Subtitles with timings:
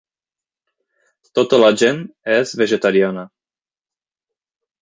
[1.39, 2.01] Tota la gent
[2.39, 3.29] és vegetariana.